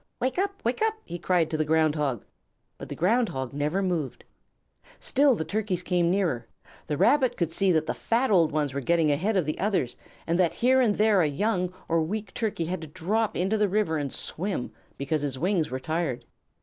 "Wake 0.19 0.39
up! 0.39 0.65
Wake 0.65 0.81
up!" 0.81 0.95
he 1.05 1.19
cried 1.19 1.47
to 1.51 1.57
the 1.57 1.63
Ground 1.63 1.93
Hog. 1.93 2.25
But 2.79 2.89
the 2.89 2.95
Ground 2.95 3.29
Hog 3.29 3.53
never 3.53 3.83
moved. 3.83 4.23
Still 4.99 5.35
the 5.35 5.45
Turkeys 5.45 5.83
came 5.83 6.09
nearer. 6.09 6.47
The 6.87 6.97
Rabbit 6.97 7.37
could 7.37 7.51
see 7.51 7.71
that 7.73 7.85
the 7.85 7.93
fat 7.93 8.31
old 8.31 8.51
ones 8.51 8.73
were 8.73 8.81
getting 8.81 9.11
ahead 9.11 9.37
of 9.37 9.45
the 9.45 9.59
others, 9.59 9.97
and 10.25 10.39
that 10.39 10.53
here 10.53 10.81
and 10.81 10.95
there 10.95 11.21
a 11.21 11.27
young 11.27 11.71
or 11.87 12.01
weak 12.01 12.33
Turkey 12.33 12.65
had 12.65 12.81
to 12.81 12.87
drop 12.87 13.35
into 13.37 13.59
the 13.59 13.69
river 13.69 13.99
and 13.99 14.11
swim, 14.11 14.71
because 14.97 15.21
his 15.21 15.37
wings 15.37 15.69
were 15.69 15.79
tired. 15.79 16.25